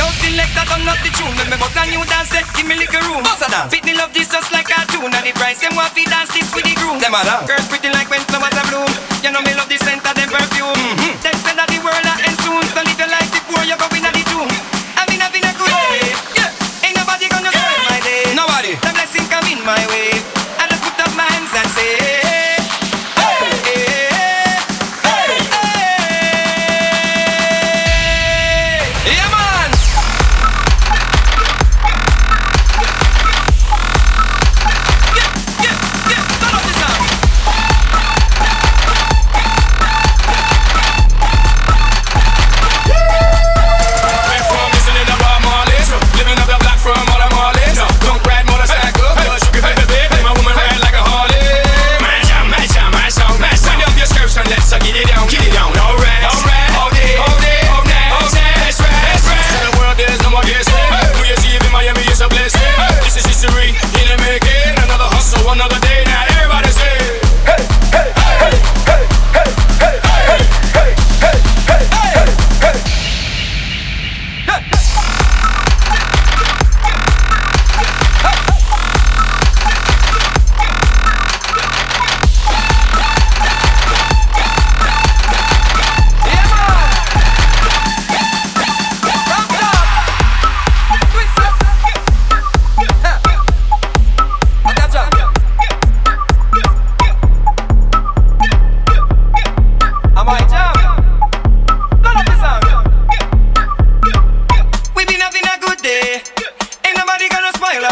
Yo, 0.00 0.08
selector, 0.16 0.64
turn 0.64 0.88
up 0.88 0.96
the 1.04 1.12
tune. 1.12 1.28
When 1.36 1.52
me 1.52 1.60
bust 1.60 1.76
a 1.76 1.84
new 1.92 2.00
dance, 2.08 2.32
set, 2.32 2.48
give 2.56 2.64
me 2.64 2.72
little 2.80 3.04
room. 3.04 3.20
Bust 3.20 3.44
a 3.44 3.52
dance. 3.52 3.68
Fit 3.68 3.84
me 3.84 3.92
love 3.92 4.16
this 4.16 4.32
just 4.32 4.48
like 4.48 4.64
cartoon. 4.72 5.12
And 5.12 5.24
the 5.28 5.32
price, 5.36 5.60
them 5.60 5.76
want 5.76 5.92
fi 5.92 6.08
dance 6.08 6.32
this 6.32 6.48
with 6.56 6.64
the 6.64 6.72
groom. 6.80 6.96
Them 7.04 7.12
a 7.12 7.20
dance. 7.20 7.44
Girls 7.44 7.68
pretty 7.68 7.92
like 7.92 8.08
when 8.08 8.24
flowers 8.32 8.56
are 8.56 8.64
bloom. 8.72 8.88
You 9.20 9.28
know 9.28 9.44
me 9.44 9.52
love 9.52 9.68
the 9.68 9.76
scent 9.76 10.00
of 10.00 10.16
them 10.16 10.32
perfume. 10.32 10.72
Mm-hmm. 10.72 11.20
Them 11.20 11.36
say 11.44 11.52
that 11.52 11.68
the 11.68 11.76
world 11.84 12.00
a 12.00 12.16
end 12.24 12.32
soon. 12.40 12.64
So 12.72 12.80
if 12.80 12.96
you 12.96 13.08
like 13.12 13.28
the 13.28 13.44
poor, 13.44 13.60
you 13.68 13.76
go 13.76 13.84
in 13.92 14.08
at 14.08 14.16
the 14.16 14.24
tomb. 14.24 14.48
I 14.96 15.04
mean, 15.04 15.20
I've 15.20 15.36
been 15.36 15.44
a 15.44 15.52
good 15.52 15.68
day. 15.68 16.16
Yeah. 16.32 16.48
Ain't 16.80 16.96
nobody 16.96 17.28
gonna 17.28 17.52
spoil 17.52 17.84
my 17.92 18.00
day. 18.00 18.24
Nobody. 18.32 18.80
The 18.80 18.96
blessing 18.96 19.28
come 19.28 19.44
in 19.52 19.60
my 19.68 19.84
way. 19.92 20.16
I 20.56 20.64
just 20.64 20.80
put 20.80 20.96
up 20.96 21.12
my 21.12 21.28
hands 21.28 21.52
and 21.52 21.68
say, 21.76 21.92
hey, 23.20 23.52
hey, 23.68 24.08
hey, 25.04 25.44
hey. 25.52 25.68
Yeah, 29.12 29.28
man. 29.28 29.39
History, 63.42 63.89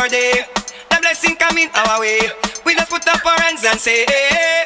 day. 0.09 0.45
The 0.91 0.99
blessing 1.01 1.37
coming 1.37 1.69
our 1.75 2.01
way. 2.01 2.21
We 2.65 2.75
just 2.75 2.91
put 2.91 3.07
up 3.09 3.25
our 3.25 3.41
hands 3.41 3.65
and 3.65 3.79
say, 3.79 4.05
hey, 4.09 4.65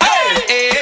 hey. 0.00 0.40
hey. 0.48 0.73